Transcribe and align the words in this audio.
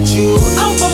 get 0.00 0.14
you. 0.14 0.85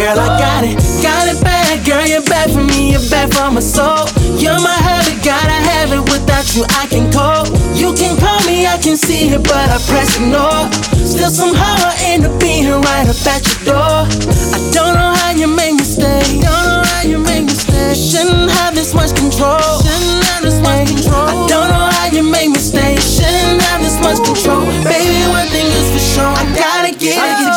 Girl, 0.00 0.16
I 0.18 0.28
got 0.40 0.64
it, 0.64 0.76
got 1.04 1.28
it 1.28 1.38
bad. 1.44 1.84
Girl, 1.84 2.04
you're 2.06 2.24
bad 2.24 2.48
for 2.50 2.64
me, 2.64 2.92
you're 2.92 3.08
bad 3.12 3.28
for 3.34 3.50
my 3.52 3.60
soul. 3.60 4.08
You're 4.40 4.60
my 4.60 4.78
habit, 4.88 5.20
gotta 5.20 5.58
have 5.70 5.92
it. 5.92 6.02
Without 6.08 6.46
you, 6.56 6.64
I 6.80 6.88
can 6.88 7.12
cope. 7.12 7.52
You 7.76 7.92
can 7.92 8.16
call 8.16 8.40
me, 8.48 8.66
I 8.66 8.78
can 8.80 8.96
see 8.96 9.28
it, 9.28 9.42
but 9.44 9.68
I 9.68 9.78
press 9.88 10.16
ignore. 10.16 10.64
Still 11.04 11.28
somehow 11.28 11.76
I 11.84 11.92
end 12.12 12.24
up 12.24 12.40
being 12.40 12.68
right 12.68 13.08
up 13.08 13.20
at 13.28 13.44
your 13.44 13.76
door. 13.76 14.00
I 14.56 14.58
don't 14.72 14.94
know 14.96 15.12
how 15.20 15.32
you 15.36 15.48
make 15.48 15.74
me 15.76 15.84
stay. 15.84 16.24
Don't 16.40 16.64
know 16.64 16.82
how 16.92 17.02
you 17.04 17.18
make 17.18 17.44
me 17.44 17.54
stay. 17.54 17.92
Shouldn't 17.92 18.50
have 18.62 18.74
this 18.74 18.94
much 18.94 19.12
control. 19.14 19.60
Shouldn't 19.84 20.24
have 20.32 20.42
this 20.42 20.58
much 20.64 20.88
control. 20.88 21.28
I 21.28 21.34
don't 21.52 21.68
know 21.68 21.88
how 21.92 22.08
you 22.08 22.24
make 22.24 22.48
me 22.48 22.58
stay. 22.58 22.96
Shouldn't 22.96 23.60
have 23.68 23.82
this 23.84 24.00
much 24.00 24.18
control. 24.24 24.64
Baby, 24.80 25.20
one 25.28 25.48
thing 25.52 25.68
is 25.68 25.88
for 25.92 26.02
sure. 26.14 26.32
I 26.32 26.44
gotta 26.56 26.92
get 26.96 27.20
it 27.20 27.49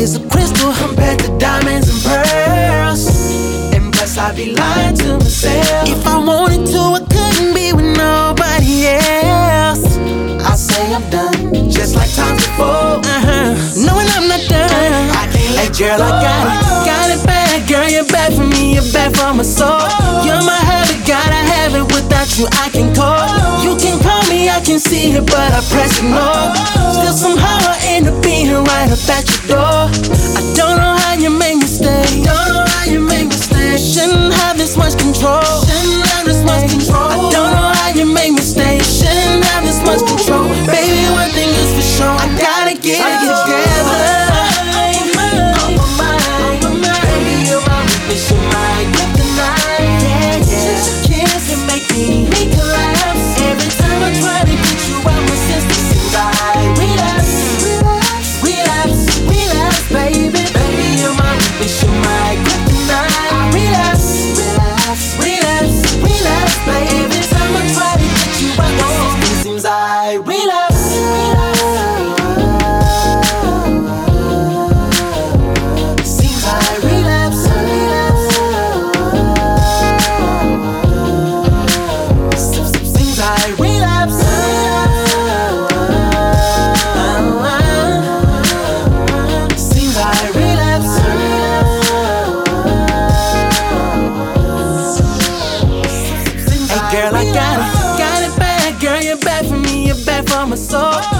is 0.00 0.16
a 0.16 0.28
crystal 0.28 0.72
compared 0.72 1.18
to 1.18 1.28
diamonds 1.36 1.88
and 1.92 2.00
pearls? 2.02 3.04
And 3.74 3.92
plus, 3.92 4.16
I 4.16 4.34
be 4.34 4.54
lying 4.54 4.96
to 4.96 5.18
myself. 5.18 5.88
If 5.88 6.06
I 6.06 6.16
wanted 6.18 6.66
to, 6.72 6.80
I 6.96 7.00
couldn't 7.04 7.52
be 7.54 7.72
with 7.72 7.90
nobody 7.96 8.88
else. 8.88 9.84
I 10.40 10.54
say 10.56 10.94
I'm 10.94 11.04
done, 11.10 11.70
just 11.70 11.94
like 11.94 12.10
times 12.14 12.46
before. 12.46 13.04
Uh-huh. 13.04 13.52
Knowing 13.84 14.08
I'm 14.16 14.26
not 14.26 14.42
done. 14.48 14.70
I 15.20 15.28
can't 15.32 15.54
let 15.56 15.76
girl, 15.76 16.00
I 16.00 16.10
got 16.24 16.44
it, 16.48 16.60
got 16.88 17.08
it 17.12 17.20
bad. 17.26 17.68
Girl, 17.68 17.88
you're 17.88 18.08
bad 18.08 18.32
for 18.32 18.46
me, 18.46 18.74
you're 18.74 18.92
bad 18.92 19.14
for 19.14 19.34
my 19.34 19.44
soul. 19.44 19.84
You're 20.24 20.42
my 20.42 20.60
habit, 20.64 20.96
gotta 21.06 21.40
have 21.52 21.74
it. 21.76 21.84
Without 21.92 22.28
you, 22.38 22.48
I 22.64 22.70
can 22.72 22.88
cope. 22.96 23.28
You 23.62 23.76
can 23.76 24.00
call 24.00 24.24
me, 24.32 24.48
I 24.48 24.60
can 24.64 24.80
see 24.80 25.12
it, 25.12 25.26
but 25.26 25.52
I 25.52 25.60
press 25.68 26.00
ignore. 26.00 26.56
Still 26.96 27.12
somehow 27.12 27.58
I 27.68 27.76
end 27.84 28.08
up 28.08 28.22
being 28.22 28.50
right 28.50 28.90
up 28.90 29.08
at 29.08 29.28
your 29.28 29.56
door. 29.56 29.79
Control. 35.20 35.69
Girl, 96.92 97.14
I 97.14 97.24
got 97.32 97.58
it, 97.58 97.98
got 97.98 98.22
it 98.22 98.38
bad. 98.38 98.80
Girl, 98.80 99.00
you're 99.00 99.16
bad 99.18 99.46
for 99.46 99.56
me, 99.56 99.86
you're 99.86 100.04
bad 100.04 100.28
for 100.28 100.46
my 100.46 100.56
soul. 100.56 101.19